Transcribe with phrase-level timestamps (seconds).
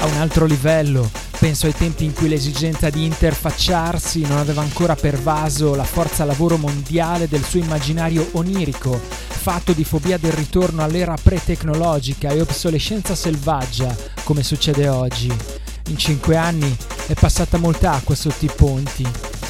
[0.00, 4.94] A un altro livello, penso ai tempi in cui l'esigenza di interfacciarsi non aveva ancora
[4.94, 11.16] pervaso la forza lavoro mondiale del suo immaginario onirico, fatto di fobia del ritorno all'era
[11.20, 15.34] pre-tecnologica e obsolescenza selvaggia, come succede oggi.
[15.88, 16.76] In cinque anni
[17.08, 19.06] è passata molta acqua sotto i ponti.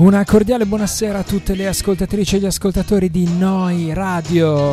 [0.00, 4.72] Una cordiale buonasera a tutte le ascoltatrici e gli ascoltatori di Noi Radio.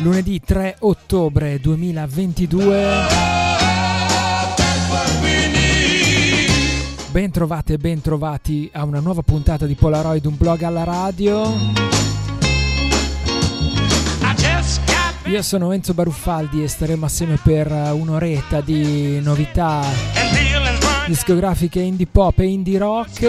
[0.00, 2.86] Lunedì 3 ottobre 2022.
[7.12, 11.50] Ben trovate e ben trovati a una nuova puntata di Polaroid, un blog alla radio.
[15.24, 20.25] Io sono Enzo Baruffaldi e staremo assieme per un'oretta di novità
[21.06, 23.22] discografiche indie pop e indie rock.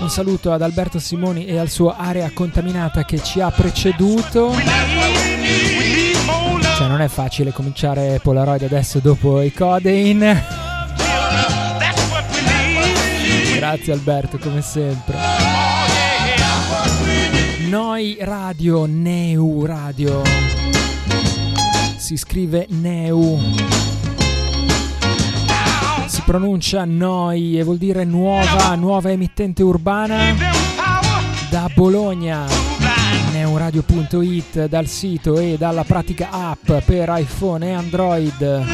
[0.00, 4.52] Un saluto ad Alberto Simoni e al suo area contaminata che ci ha preceduto.
[6.76, 10.42] Cioè non è facile cominciare Polaroid adesso dopo i Codein.
[13.56, 15.16] Grazie Alberto, come sempre.
[17.68, 20.69] Noi Radio, Neu Radio.
[22.00, 23.38] Si scrive Neu.
[26.06, 30.34] Si pronuncia Noi e vuol dire nuova, nuova emittente urbana
[31.50, 32.46] da Bologna.
[33.32, 38.64] Neuradio.it dal sito e dalla pratica app per iPhone e Android.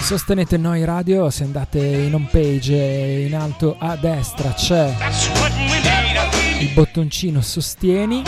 [0.00, 2.76] Sostenete Noi Radio se andate in home page
[3.26, 4.94] in alto a destra c'è
[6.60, 8.22] il bottoncino sostieni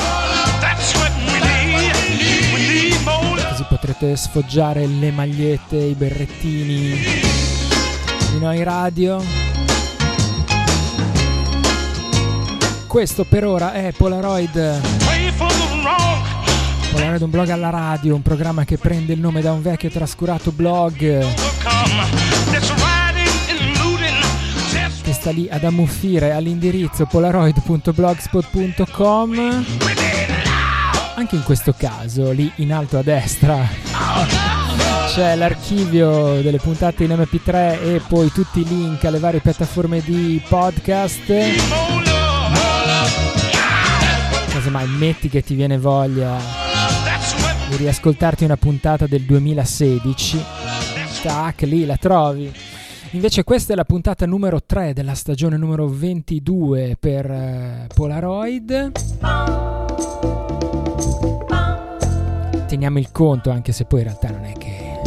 [3.80, 7.00] potrete sfoggiare le magliette, i berrettini
[8.30, 9.24] di Noi Radio.
[12.86, 14.80] Questo per ora è Polaroid.
[16.90, 20.52] Polaroid un blog alla radio, un programma che prende il nome da un vecchio trascurato
[20.52, 21.24] blog
[25.02, 29.99] che sta lì ad ammuffire all'indirizzo polaroid.blogspot.com.
[31.20, 33.62] Anche in questo caso, lì in alto a destra,
[35.08, 40.42] c'è l'archivio delle puntate in MP3 e poi tutti i link alle varie piattaforme di
[40.48, 41.30] podcast.
[44.48, 46.38] Casomai metti che ti viene voglia
[47.68, 50.42] di riascoltarti una puntata del 2016.
[51.20, 52.50] Tac, lì la trovi.
[53.10, 58.92] Invece questa è la puntata numero 3 della stagione numero 22 per uh, Polaroid.
[62.70, 65.00] Teniamo il conto anche se poi in realtà non è che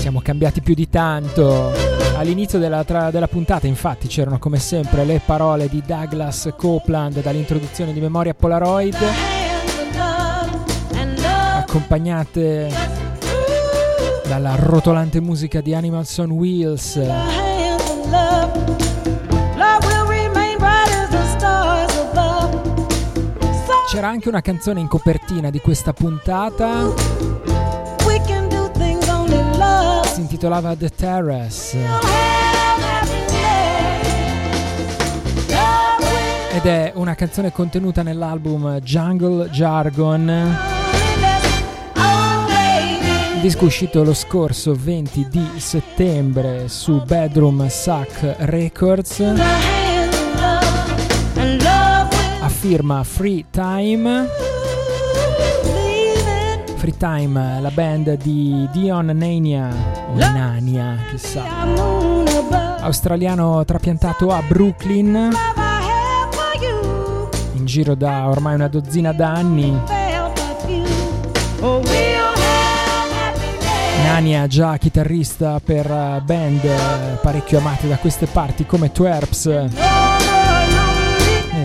[0.00, 1.72] siamo cambiati più di tanto.
[2.16, 7.94] All'inizio della, tra, della puntata infatti c'erano come sempre le parole di Douglas Copeland dall'introduzione
[7.94, 8.98] di Memoria Polaroid
[11.60, 12.70] accompagnate
[14.28, 17.00] dalla rotolante musica di Animals on Wheels.
[23.86, 26.92] C'era anche una canzone in copertina di questa puntata.
[30.04, 31.78] Si intitolava The Terrace.
[36.52, 40.72] Ed è una canzone contenuta nell'album Jungle Jargon
[43.44, 49.83] disco uscito lo scorso 20 di settembre su Bedroom Suck Records
[52.66, 54.26] firma Free Time.
[56.76, 59.68] Free Time la band di Dion Nania.
[60.08, 61.44] O Nania chissà.
[62.80, 65.28] Australiano trapiantato a Brooklyn.
[67.52, 69.78] In giro da ormai una dozzina d'anni.
[74.04, 75.86] Nania già chitarrista per
[76.24, 80.03] band parecchio amate da queste parti come Twerps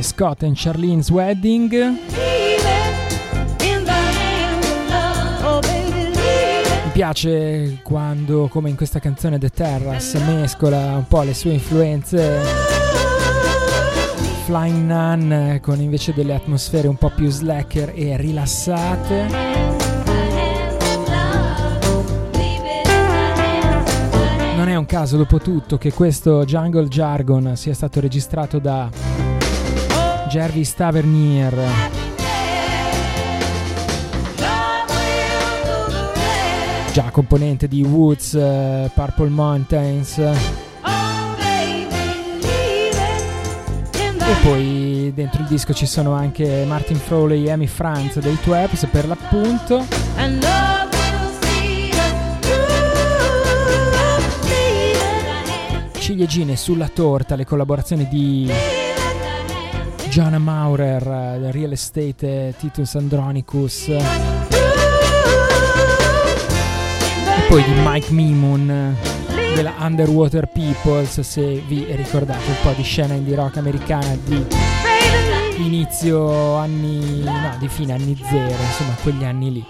[0.02, 1.72] Scott and Charlene's Wedding.
[6.84, 12.42] Mi piace quando come in questa canzone The Terrace mescola un po' le sue influenze.
[14.46, 19.28] Flying Nun con invece delle atmosfere un po' più slacker e rilassate.
[24.56, 28.90] Non è un caso, dopo tutto, che questo Jungle Jargon sia stato registrato da
[30.30, 31.54] Jervis Tavernier.
[36.94, 40.18] Già componente di Woods, uh, Purple Mountains.
[40.20, 40.36] E
[44.44, 49.08] poi dentro il disco ci sono anche Martin Froley e Amy Franz dei Twaps per
[49.08, 49.84] l'appunto.
[56.10, 58.52] ciliegine sulla torta le collaborazioni di
[60.10, 61.04] Gianna Maurer,
[61.52, 64.02] Real Estate, Titus Andronicus e
[67.48, 68.96] poi di Mike Mimon
[69.54, 74.46] della Underwater Peoples se vi ricordate un po' di scena indie rock americana di
[75.58, 79.66] inizio anni no di fine anni zero insomma quegli anni lì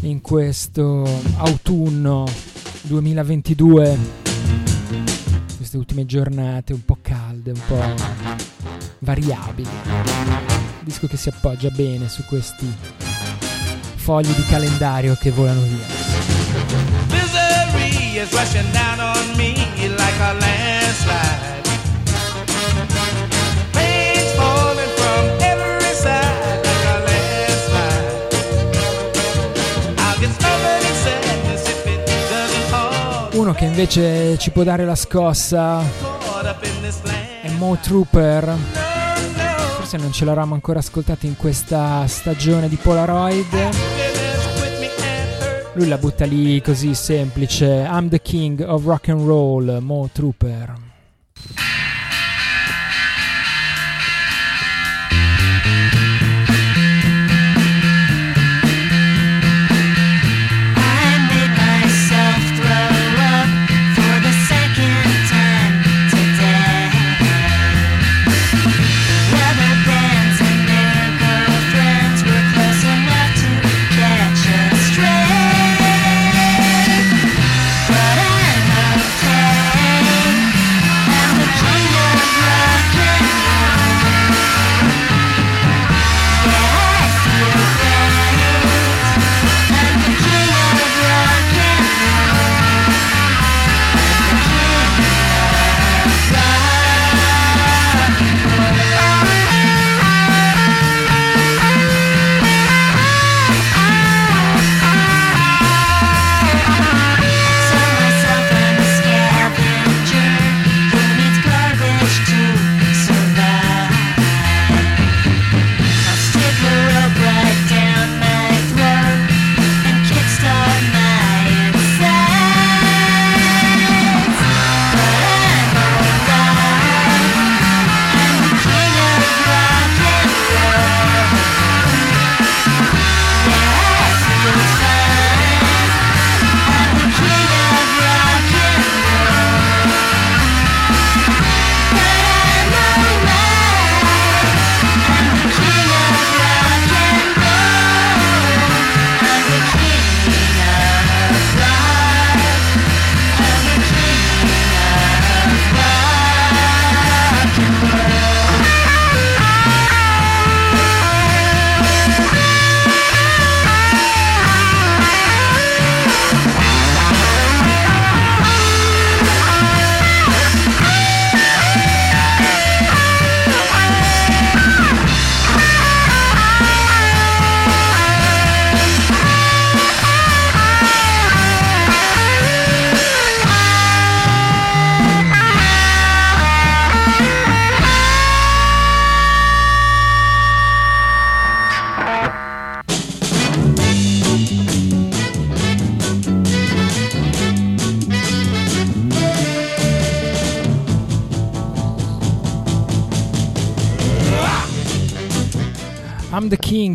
[0.02, 1.08] in questo
[1.38, 2.26] autunno
[2.82, 3.98] 2022,
[5.56, 7.94] queste ultime giornate un po' calde, un po'
[8.98, 9.70] variabili.
[10.80, 12.70] Disco che si appoggia bene su questi
[13.94, 16.93] fogli di calendario che volano via.
[18.24, 19.54] Is rushing down on me
[19.96, 21.62] like a landslide.
[23.74, 28.14] Rain's falling from every side like a landslide.
[29.98, 33.28] I'll get started in sadness if it doesn't fall.
[33.32, 35.82] Uno che invece ci può dare la scossa
[37.42, 38.56] è Mo Trooper.
[39.76, 43.93] Forse non ce l'eravamo ancora ascoltato in questa stagione di Polaroid.
[45.76, 47.66] Lui la butta lì così semplice.
[47.66, 50.83] I'm the king of rock and roll, Mo Trooper.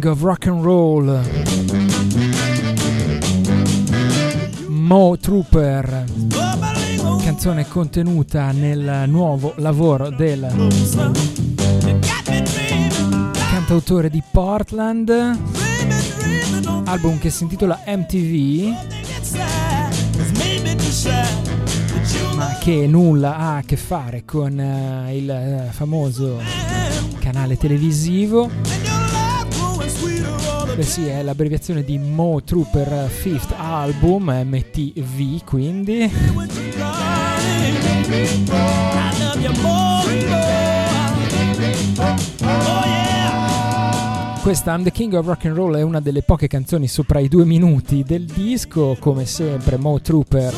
[0.09, 1.21] Of Rock and Roll,
[4.67, 6.03] Mo Trooper,
[7.21, 10.47] canzone contenuta nel nuovo lavoro del
[13.51, 15.09] cantautore di Portland,
[16.85, 18.75] album che si intitola MTV,
[22.35, 26.41] ma che nulla ha a che fare con uh, il uh, famoso
[27.19, 28.49] canale televisivo.
[30.79, 36.09] Beh sì, è l'abbreviazione di Mo Trooper Fifth Album, MTV quindi.
[44.41, 47.27] Questa I'm the King of Rock and Roll è una delle poche canzoni sopra i
[47.27, 50.53] due minuti del disco, come sempre Mo Trooper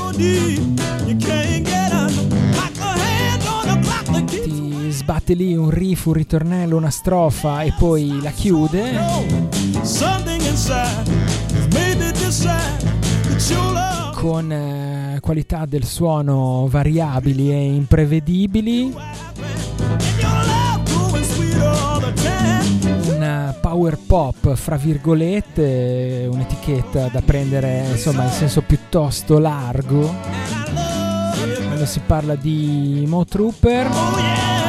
[5.22, 9.00] sbatte lì un riff, un ritornello, una strofa e poi la chiude.
[14.16, 18.96] Con eh, qualità del suono variabili e imprevedibili.
[23.06, 30.10] Un power pop, fra virgolette, un'etichetta da prendere insomma in senso piuttosto largo
[31.68, 33.88] quando si parla di Mo Trooper.
[33.88, 34.61] Oh yeah.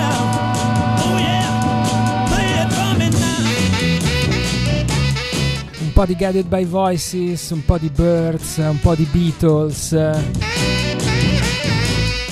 [5.94, 9.90] Un po' di Guided by Voices, un po' di Birds, un po' di Beatles.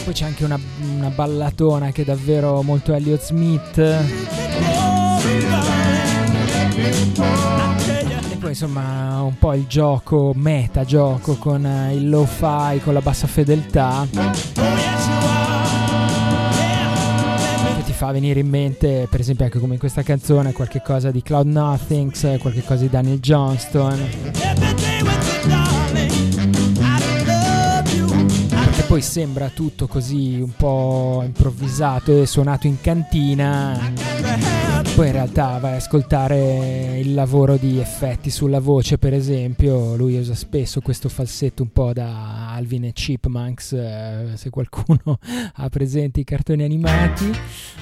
[0.02, 0.58] Poi c'è anche una,
[0.96, 3.76] una ballatona che è davvero molto Elliott Smith.
[3.76, 4.02] E
[8.38, 14.06] poi insomma un po' il gioco, meta gioco con il lo-fi, con la bassa fedeltà.
[18.00, 21.48] Fa venire in mente, per esempio anche come in questa canzone, qualche cosa di Cloud
[21.48, 24.69] Nothings, qualche cosa di Daniel Johnston.
[28.90, 33.78] Poi sembra tutto così un po' improvvisato e suonato in cantina.
[34.96, 39.94] Poi in realtà vai a ascoltare il lavoro di effetti sulla voce, per esempio.
[39.94, 45.20] Lui usa spesso questo falsetto un po' da Alvin e Chipmunks, eh, se qualcuno
[45.54, 47.30] ha presente i cartoni animati.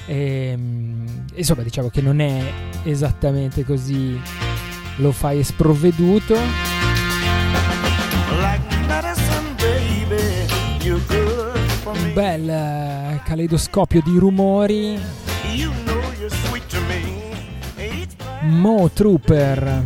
[0.05, 4.15] E, ehm, insomma, diciamo che non è esattamente così
[4.97, 6.35] lo fai sprovveduto.
[11.93, 14.99] Un bel uh, caleidoscopio di rumori.
[18.41, 19.83] Mo Trooper.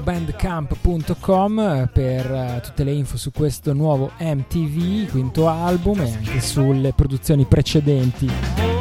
[0.00, 6.92] bandcamp.com per uh, tutte le info su questo nuovo MTV, quinto album e anche sulle
[6.92, 8.71] produzioni precedenti.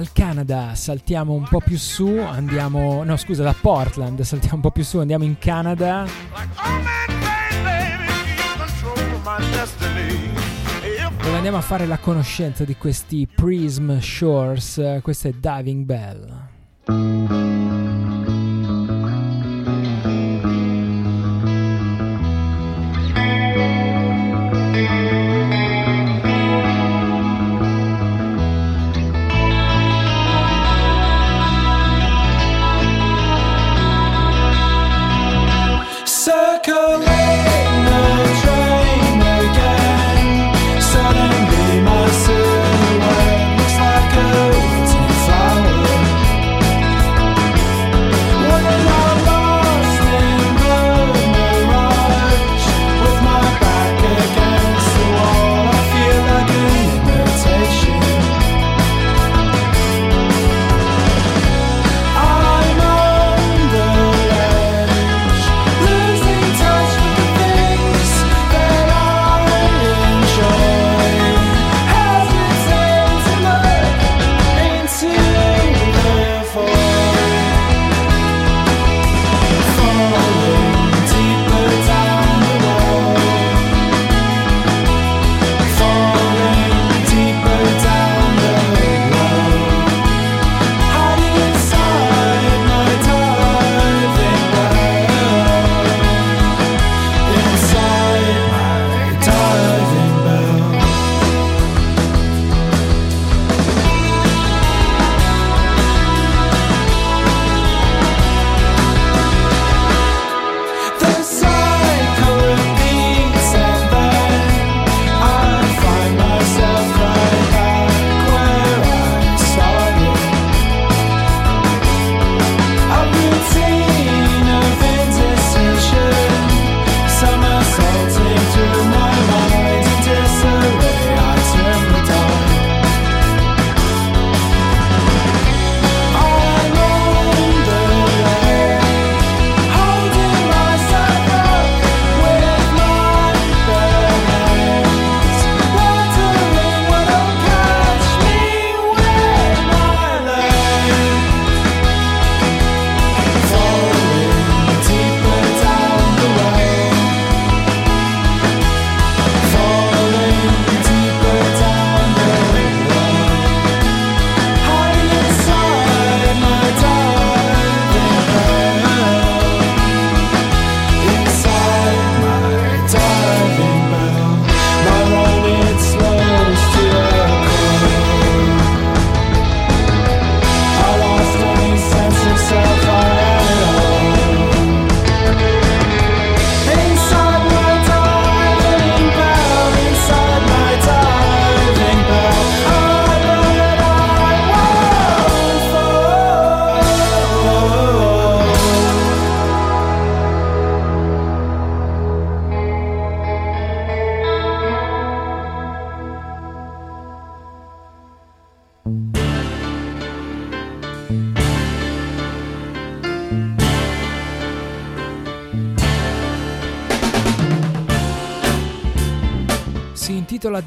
[0.00, 4.70] Dal Canada saltiamo un po' più su, andiamo, no scusa, da Portland saltiamo un po'
[4.70, 6.06] più su, andiamo in Canada.
[11.22, 17.79] Dove andiamo a fare la conoscenza di questi Prism Shores, questo è Diving Bell.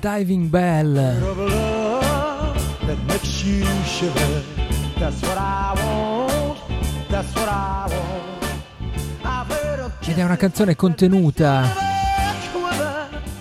[0.03, 0.97] Diving Bell.
[10.01, 11.73] Ed è una canzone contenuta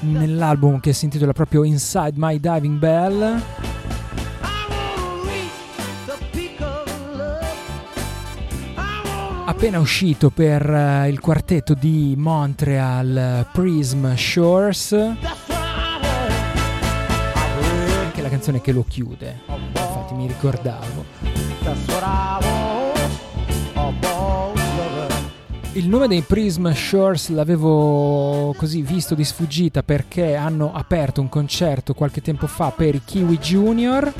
[0.02, 3.42] nell'album che si intitola proprio Inside My Diving Bell.
[9.44, 14.92] appena uscito per uh, il quartetto di Montreal Prism Shores
[18.42, 19.42] canzone che lo chiude.
[19.46, 21.04] Infatti mi ricordavo.
[25.74, 31.94] Il nome dei Prism Shores l'avevo così visto di sfuggita perché hanno aperto un concerto
[31.94, 34.12] qualche tempo fa per i Kiwi Junior.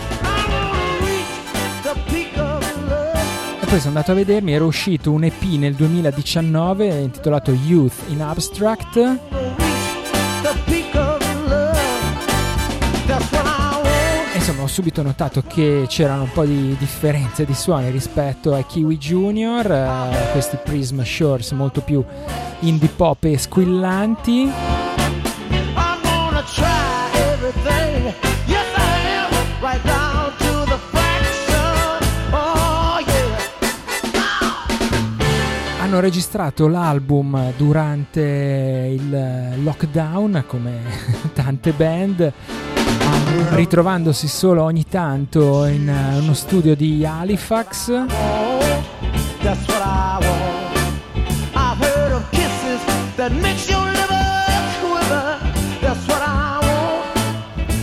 [3.61, 9.18] Poi sono andato a vedermi, era uscito un EP nel 2019 intitolato Youth in Abstract.
[14.62, 19.68] Ho subito notato che c'erano un po' di differenze di suoni rispetto ai Kiwi Junior,
[19.68, 22.05] eh, questi Prism Shores molto più
[22.61, 24.51] indie pop e squillanti.
[35.92, 40.81] hanno registrato l'album durante il lockdown come
[41.35, 42.33] tante band
[43.55, 48.07] ritrovandosi solo ogni tanto in uno studio di Halifax.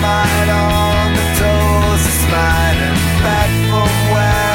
[0.00, 2.26] mind on the toes is
[3.22, 4.53] back from where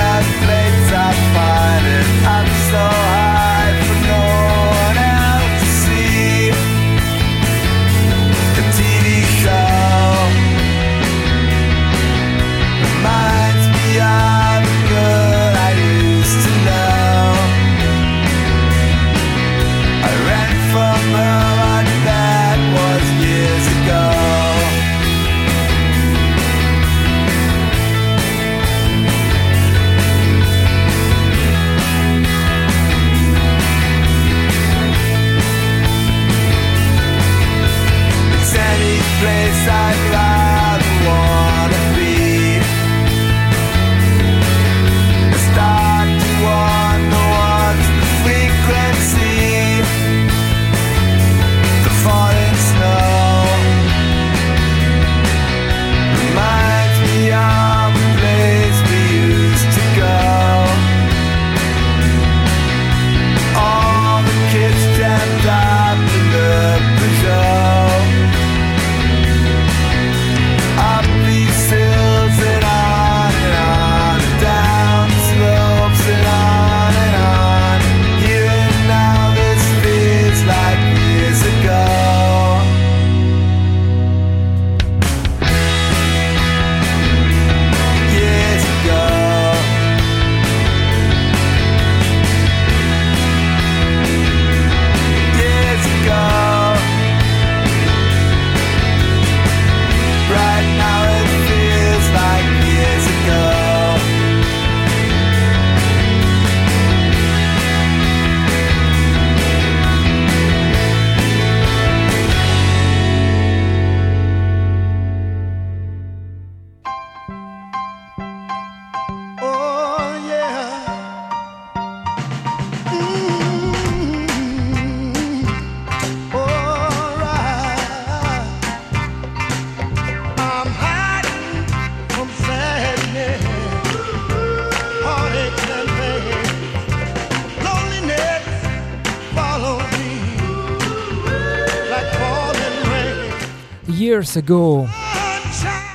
[144.20, 144.86] Years Ago,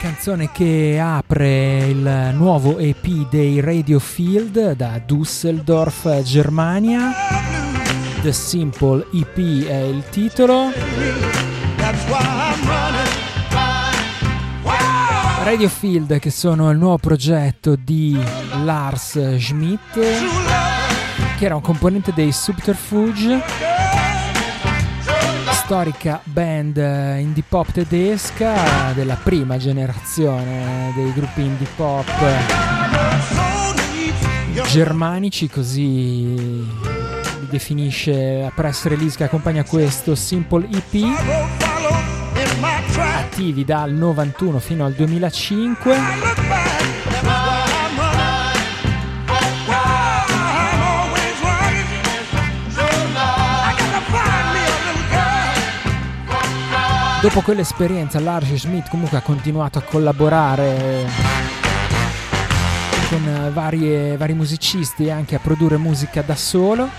[0.00, 7.12] canzone che apre il nuovo EP dei Radio Field da Düsseldorf, Germania.
[8.22, 10.72] The Simple EP è il titolo.
[15.42, 18.18] Radio Field che sono il nuovo progetto di
[18.62, 20.00] Lars Schmidt
[21.36, 23.83] che era un componente dei Subterfuge
[25.64, 32.06] storica band eh, indie pop tedesca della prima generazione dei gruppi indie pop
[34.68, 41.02] germanici, così li definisce la press release che accompagna questo Simple EP,
[42.96, 46.73] attivi dal 91 fino al 2005.
[57.24, 61.06] Dopo quell'esperienza Lars Schmidt comunque ha continuato a collaborare
[63.08, 66.90] con varie, vari musicisti e anche a produrre musica da solo.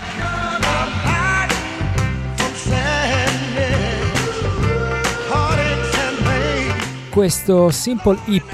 [7.08, 8.52] Questo Simple EP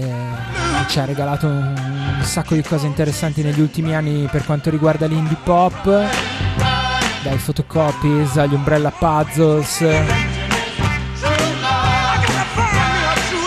[0.87, 5.37] ci ha regalato un sacco di cose interessanti negli ultimi anni per quanto riguarda l'indie
[5.43, 9.85] pop, dai photocopies agli umbrella puzzles,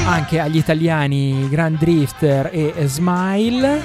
[0.07, 3.81] anche agli italiani Grand Drifter e Smile,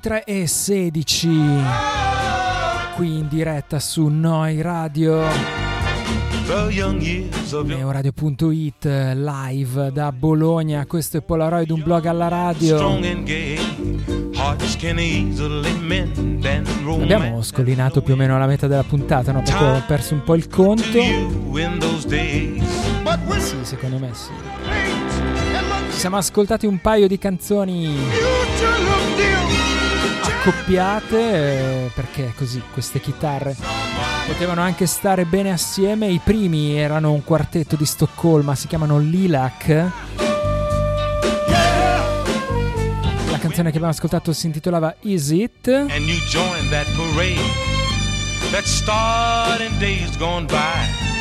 [0.06, 1.38] Le 23.16
[2.94, 5.22] qui in diretta su Noi Radio.
[7.64, 10.84] Neoradio.it live da Bologna.
[10.84, 12.98] Questo è Polaroid un blog alla radio.
[17.00, 19.40] Abbiamo scollinato più o meno alla metà della puntata no?
[19.40, 20.82] perché ho perso un po' il conto.
[20.82, 21.42] Sì
[23.62, 24.30] secondo me sì.
[25.90, 27.96] ci siamo ascoltati un paio di canzoni
[30.44, 33.56] accoppiate eh, perché così queste chitarre
[34.26, 36.08] potevano anche stare bene assieme.
[36.08, 39.68] I primi erano un quartetto di Stoccolma, si chiamano Lilac.
[43.30, 45.68] La canzone che abbiamo ascoltato si intitolava Is It?
[45.68, 47.40] And you joined that parade
[48.50, 51.13] that started in days gone by.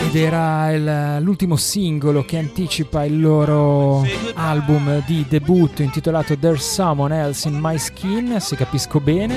[0.00, 7.48] Ed era l'ultimo singolo che anticipa il loro album di debutto intitolato There's Someone Else
[7.48, 9.34] in My Skin, se capisco bene.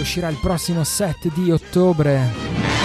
[0.00, 2.79] Uscirà il prossimo 7 di ottobre.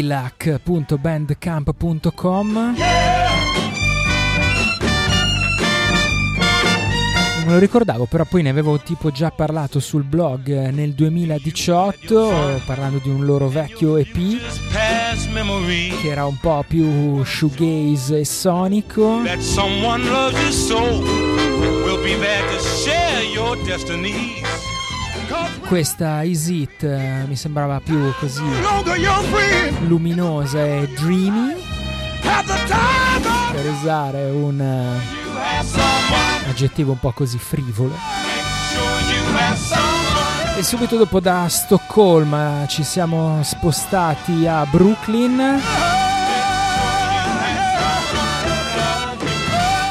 [0.00, 2.74] lilac.bandcamp.com
[7.36, 12.60] Non me lo ricordavo, però poi ne avevo tipo già parlato sul blog nel 2018,
[12.64, 14.16] parlando di un loro vecchio EP
[16.00, 19.22] che era un po' più shoegaze e sonico.
[19.24, 20.80] That someone loves you so
[21.84, 24.40] will be there to share your destiny.
[25.66, 28.42] Questa Is It eh, mi sembrava più così
[29.86, 31.54] luminosa e dreamy
[33.52, 37.94] per usare un uh, aggettivo un po' così frivolo.
[40.56, 45.99] E subito dopo da Stoccolma ci siamo spostati a Brooklyn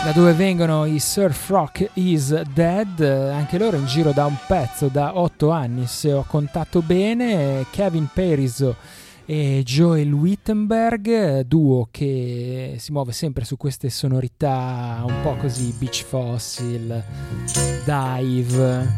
[0.09, 4.87] da dove vengono i Surf Rock Is Dead, anche loro in giro da un pezzo,
[4.87, 8.75] da otto anni se ho contato bene, Kevin Periso
[9.25, 16.03] e Joel Wittenberg, duo che si muove sempre su queste sonorità un po' così Beach
[16.03, 17.03] Fossil,
[17.85, 18.97] Dive,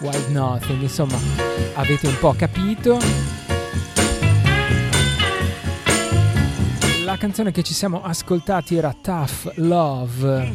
[0.00, 1.16] Wild Nothing, insomma
[1.74, 2.98] avete un po' capito.
[7.20, 10.54] Canzone che ci siamo ascoltati era Tough Love.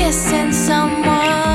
[0.09, 1.48] Kissing someone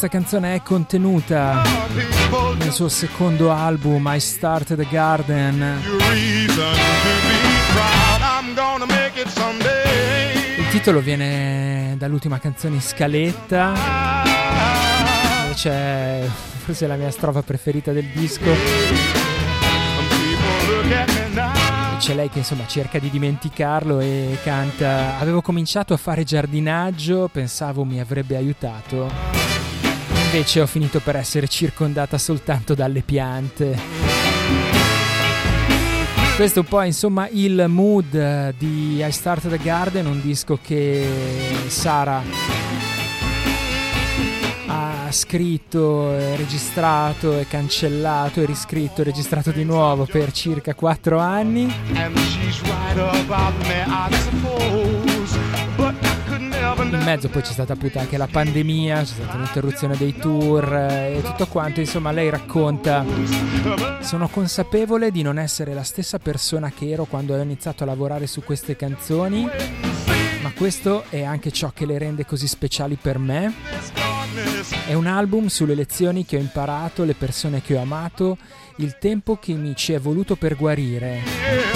[0.00, 1.62] questa canzone è contenuta
[2.56, 5.78] nel suo secondo album I Started a Garden.
[10.56, 13.74] Il titolo viene dall'ultima canzone in scaletta,
[15.52, 16.24] c'è
[16.64, 18.50] forse la mia strofa preferita del disco.
[21.98, 27.84] C'è lei che insomma cerca di dimenticarlo e canta Avevo cominciato a fare giardinaggio, pensavo
[27.84, 29.59] mi avrebbe aiutato.
[30.32, 33.76] Invece ho finito per essere circondata soltanto dalle piante.
[36.36, 40.56] Questo è un po' insomma il mood eh, di I Started a Garden, un disco
[40.62, 41.04] che
[41.66, 42.22] Sara
[44.68, 51.74] ha scritto, registrato e cancellato e riscritto e registrato di nuovo per circa 4 anni.
[56.90, 61.18] In mezzo poi c'è stata appunto anche la pandemia, c'è stata un'interruzione dei tour eh,
[61.18, 63.04] e tutto quanto, insomma lei racconta
[64.00, 68.26] sono consapevole di non essere la stessa persona che ero quando ho iniziato a lavorare
[68.26, 69.48] su queste canzoni,
[70.42, 73.54] ma questo è anche ciò che le rende così speciali per me.
[74.86, 78.36] È un album sulle lezioni che ho imparato, le persone che ho amato,
[78.76, 81.69] il tempo che mi ci è voluto per guarire.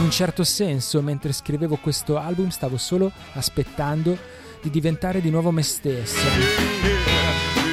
[0.00, 4.16] In un certo senso, mentre scrivevo questo album, stavo solo aspettando
[4.62, 6.26] di diventare di nuovo me stesso.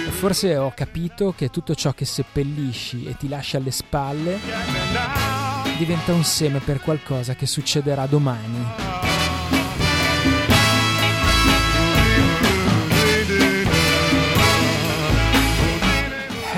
[0.05, 4.39] E forse ho capito che tutto ciò che seppellisci e ti lasci alle spalle
[5.77, 9.06] diventa un seme per qualcosa che succederà domani.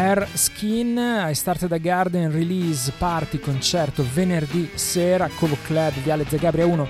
[0.10, 6.66] Hair Skin, I Started a Garden Release Party Concerto venerdì sera, Covo Club, Viale Zagabria
[6.66, 6.88] 1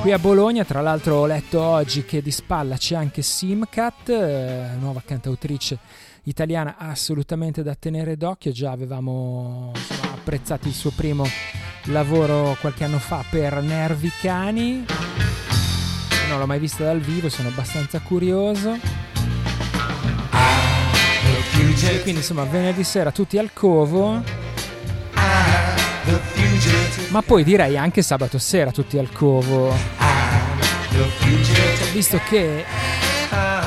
[0.00, 0.64] qui a Bologna.
[0.64, 5.78] Tra l'altro ho letto oggi che di spalla c'è anche Simcat, eh, nuova cantautrice
[6.22, 8.50] italiana assolutamente da tenere d'occhio.
[8.50, 11.26] Già avevamo insomma, apprezzato il suo primo
[11.84, 14.86] lavoro qualche anno fa per Nervi Cani.
[16.30, 19.17] Non l'ho mai vista dal vivo, sono abbastanza curioso.
[21.80, 24.22] E quindi insomma venerdì sera tutti al covo.
[27.08, 29.74] Ma poi direi anche sabato sera tutti al covo.
[31.92, 32.64] Visto che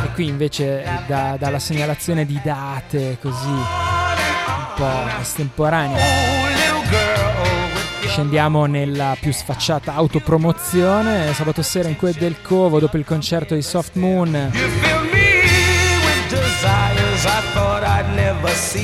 [0.03, 5.99] e qui invece da- dalla segnalazione di date così un po' estemporanea
[8.07, 13.61] scendiamo nella più sfacciata autopromozione sabato sera in quel del Covo dopo il concerto di
[13.61, 14.51] Soft Moon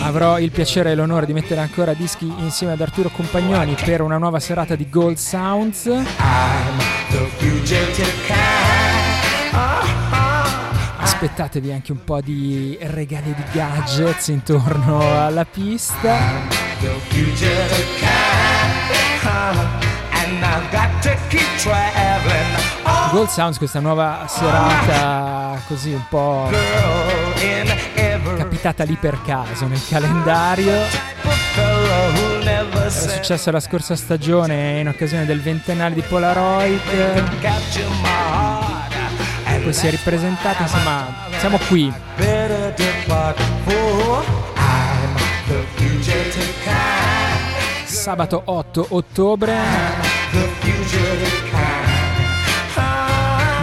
[0.02, 4.18] Avrò il piacere e l'onore di mettere ancora dischi insieme ad Arturo Compagnoni per una
[4.18, 5.84] nuova serata di Gold Sounds.
[8.26, 8.38] Kind.
[9.52, 9.88] Uh-huh.
[10.98, 16.18] Aspettatevi anche un po' di regali di gadgets intorno alla pista.
[21.58, 22.56] Traveling.
[22.84, 26.50] Oh, Gold Sounds, questa nuova serata così un po'
[28.68, 30.74] capitata lì per caso nel calendario.
[32.90, 36.82] said successo la scorsa stagione in occasione del ventennale di Polaroid.
[39.64, 41.94] Poi si è ripresentata, insomma, siamo qui.
[47.86, 49.56] Sabato 8 ottobre.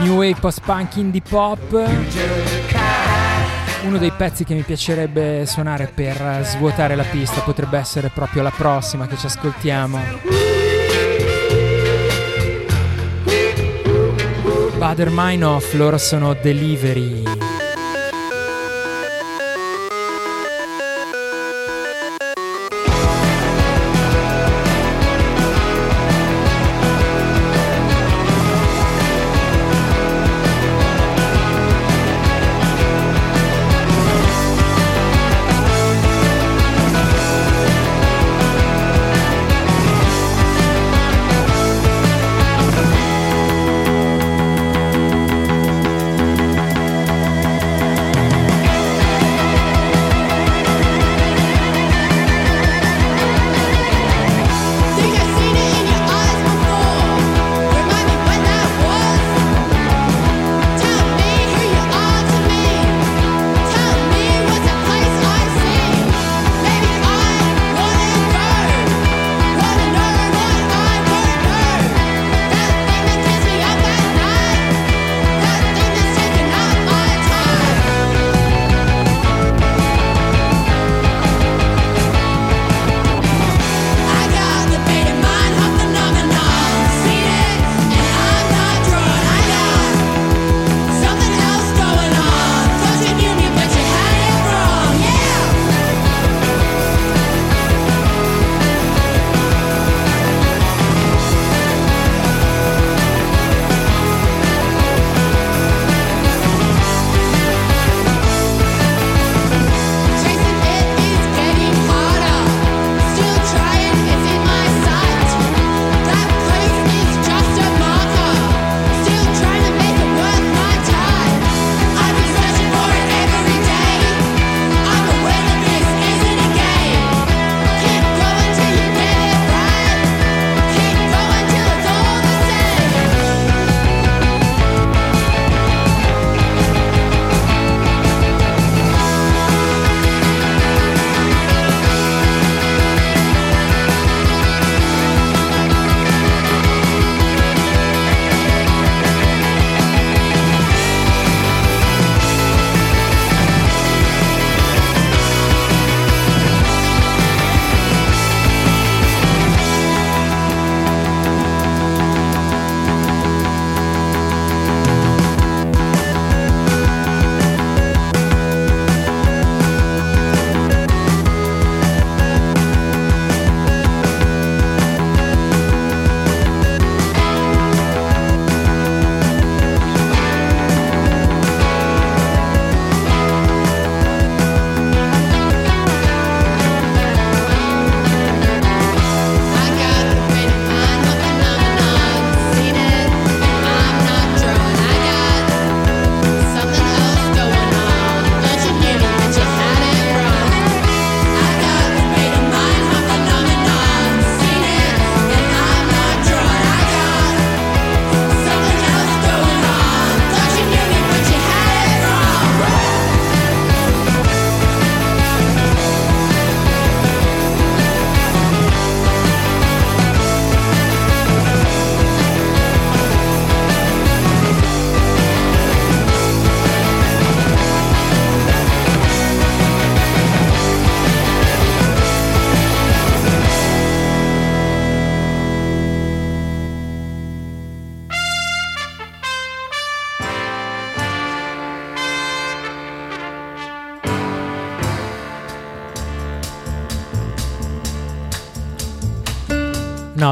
[0.00, 2.63] New Wave Post Punk Indie Pop.
[3.84, 8.50] Uno dei pezzi che mi piacerebbe suonare per svuotare la pista potrebbe essere proprio la
[8.50, 9.98] prossima che ci ascoltiamo.
[14.78, 17.43] Bader Meinhof, loro sono Delivery.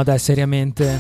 [0.02, 0.98] Dai, seriamente.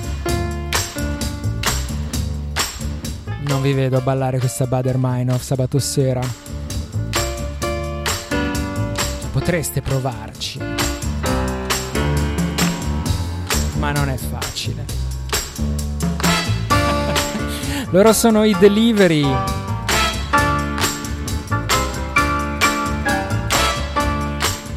[3.48, 6.20] Non vi vedo a ballare questa Bader Meinhof sabato sera.
[9.32, 10.60] Potreste provarci.
[13.78, 14.84] Ma non è facile.
[17.90, 19.26] Loro sono i Delivery.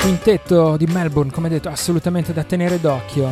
[0.01, 3.29] Quintetto di Melbourne, come detto, assolutamente da tenere d'occhio.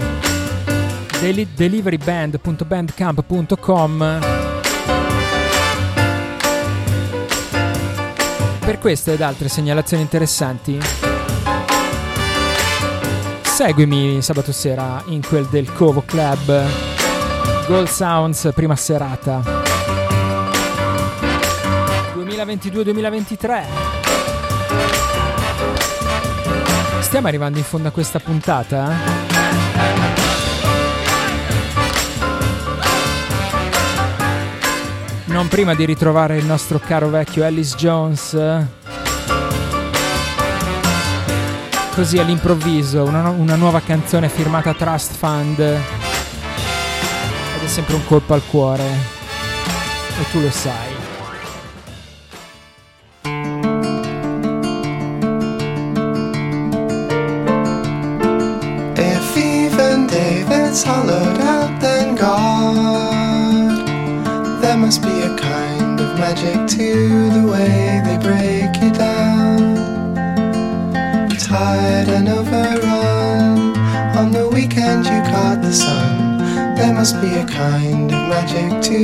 [1.21, 4.50] Deli- deliveryband.bandcamp.com
[8.71, 10.79] Per queste ed altre segnalazioni interessanti,
[13.43, 16.67] seguimi sabato sera in quel del Covo Club
[17.67, 19.43] Gold Sounds prima serata
[22.15, 23.63] 2022-2023.
[27.01, 30.30] Stiamo arrivando in fondo a questa puntata?
[35.31, 38.37] Non prima di ritrovare il nostro caro vecchio Alice Jones.
[41.95, 45.59] Così all'improvviso, una, una nuova canzone firmata Trust Fund.
[45.59, 45.79] Ed
[47.63, 48.85] è sempre un colpo al cuore.
[48.85, 50.90] E tu lo sai.
[66.81, 69.77] To the way they break you down.
[71.51, 73.77] Tired and overrun.
[74.21, 76.39] On the weekend you caught the sun.
[76.77, 78.99] There must be a kind of magic to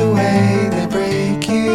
[0.00, 0.42] the way
[0.74, 1.72] they break you.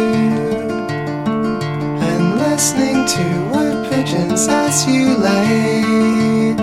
[2.08, 6.54] And listening to wood pigeons as you lay.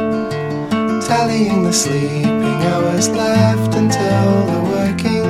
[1.08, 5.23] Tallying the sleeping hours left until the working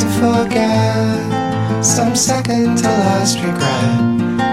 [0.00, 3.98] to forget some second to last regret.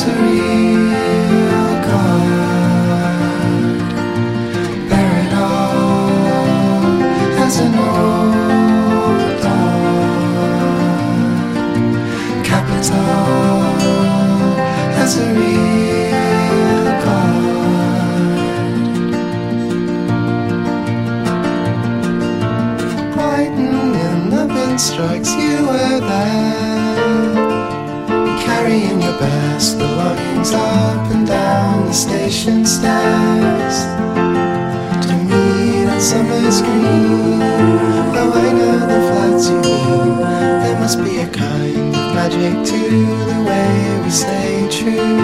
[25.01, 27.35] strikes, you were there.
[28.45, 33.77] Carrying your best belongings up and down the station stairs
[35.07, 37.39] to meet on summer's green.
[38.13, 40.19] Though I know the flats you mean,
[40.63, 42.81] there must be a kind of magic to
[43.31, 45.17] the way we stay true.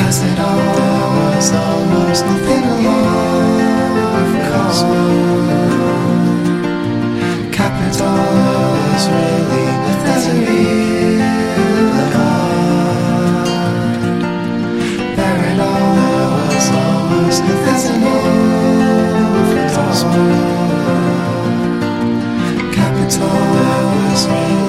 [0.00, 0.64] Has it all?
[0.78, 3.14] There was almost nothing along
[4.34, 5.73] Capital
[8.00, 9.66] is really
[10.04, 11.20] there's a real
[12.12, 13.46] God.
[15.16, 18.02] There it all there was almost there's an
[22.72, 23.38] Capital
[24.12, 24.63] is really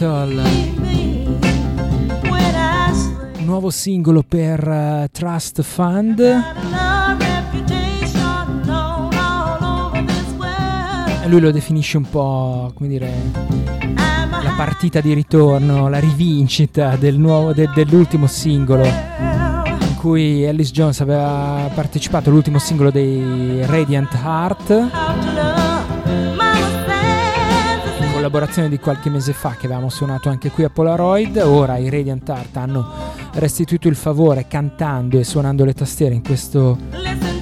[0.00, 0.42] Capital.
[3.40, 6.20] Nuovo singolo per uh, Trust Fund.
[11.22, 13.12] E lui lo definisce un po', come dire,
[13.94, 20.98] la partita di ritorno, la rivincita del nuovo, de, dell'ultimo singolo in cui Alice Jones
[21.00, 25.59] aveva partecipato all'ultimo singolo dei Radiant Heart
[28.20, 31.38] collaborazione di qualche mese fa che avevamo suonato anche qui a Polaroid.
[31.38, 32.86] Ora i Radiant Art hanno
[33.32, 36.76] restituito il favore cantando e suonando le tastiere in questo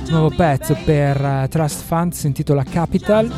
[0.08, 3.28] nuovo pezzo per uh, Trust Fund, si intitola Capital.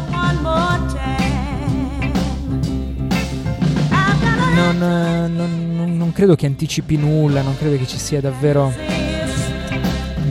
[4.55, 8.71] Non, uh, non, non credo che anticipi nulla, non credo che ci sia davvero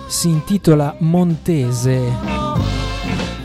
[0.09, 2.39] Si intitola Montese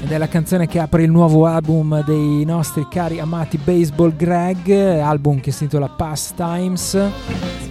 [0.06, 4.70] ed è la canzone che apre il nuovo album dei nostri cari amati Baseball Greg,
[4.70, 7.65] album che si intitola Past Times.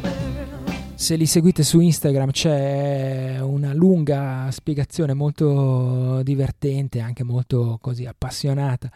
[0.97, 8.88] Se li seguite su Instagram c'è una lunga spiegazione molto divertente, anche molto così appassionata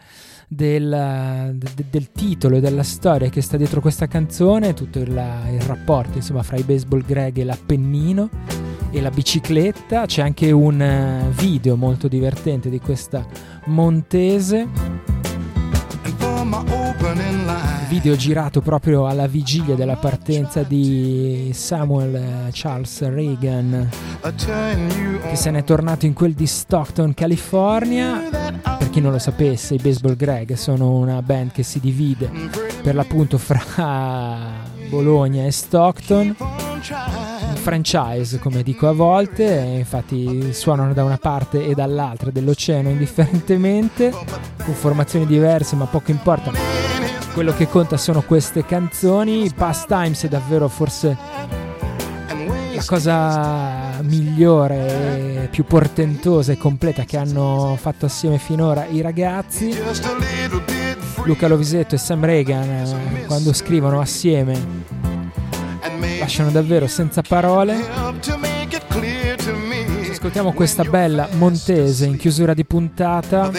[0.47, 5.61] del, de, del titolo e della storia che sta dietro questa canzone, tutto il, il
[5.61, 8.29] rapporto insomma fra i Baseball Greg e l'Appennino
[8.91, 10.05] e la bicicletta.
[10.05, 13.25] C'è anche un eh, video molto divertente di questa
[13.65, 14.67] montese.
[18.01, 23.89] Video girato proprio alla vigilia della partenza di Samuel eh, Charles Reagan,
[25.27, 28.21] che se n'è tornato in quel di Stockton, California.
[28.77, 32.31] Per chi non lo sapesse, i Baseball Greg sono una band che si divide
[32.81, 33.59] per l'appunto fra
[34.87, 36.37] Bologna e Stockton
[37.55, 39.43] franchise, come dico a volte,
[39.77, 44.09] infatti suonano da una parte e dall'altra dell'oceano indifferentemente,
[44.63, 46.98] con formazioni diverse, ma poco importa.
[47.33, 49.51] Quello che conta sono queste canzoni.
[49.55, 51.17] Past Times è davvero forse
[52.73, 59.75] la cosa migliore, più portentosa e completa che hanno fatto assieme finora i ragazzi.
[61.23, 64.57] Luca Lovisetto e Sam Reagan, eh, quando scrivono assieme,
[66.19, 68.58] lasciano davvero senza parole.
[70.19, 73.49] Ascoltiamo questa bella montese in chiusura di puntata.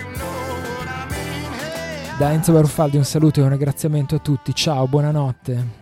[2.18, 4.56] Da Enzo Barufaldi un saluto e un ringraziamento a tutti.
[4.56, 5.79] Ciao, buonanotte.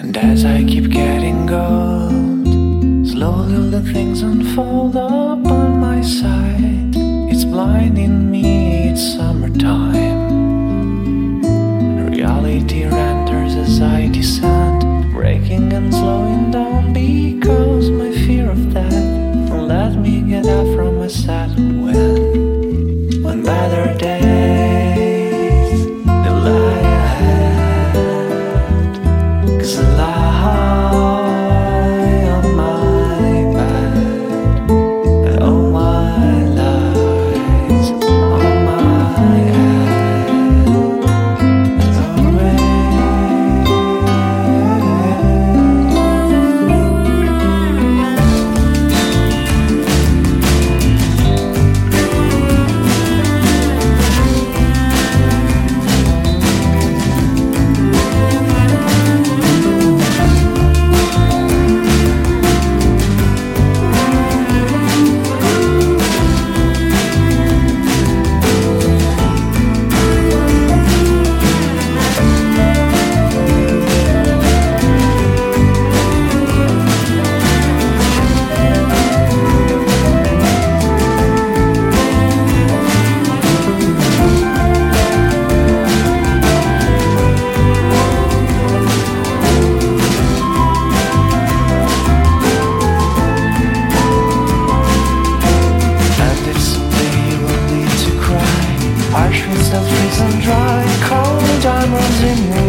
[0.00, 6.96] And as I keep getting old, slowly the things unfold up on my side.
[7.30, 10.22] It's blinding me, it's summertime.
[12.10, 19.68] Reality renders as I descend, breaking and slowing down because my fear of death won't
[19.68, 21.79] let me get out from my saddle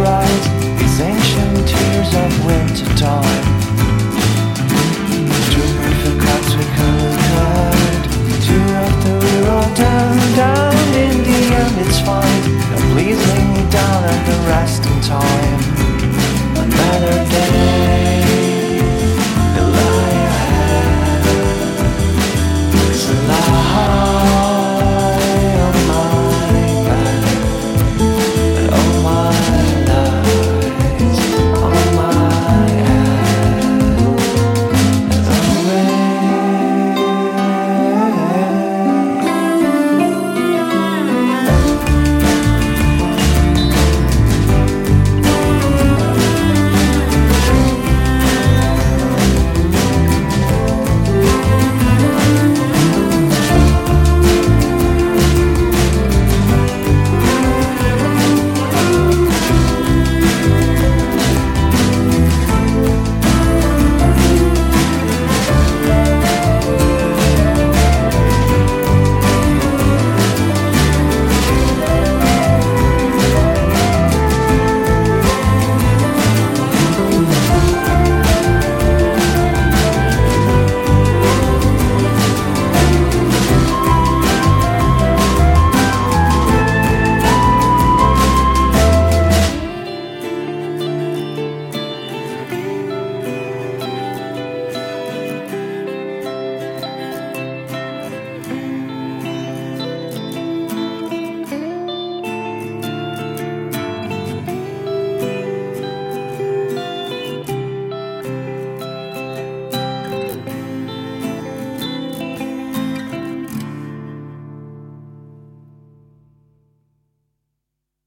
[0.06, 0.46] eyes,
[0.80, 3.62] these ancient tears of winter time.
[5.52, 5.72] Two
[9.76, 10.76] down, down.
[10.96, 12.42] In the end, it's fine.
[12.72, 15.51] Now please lay me down and the rest in time.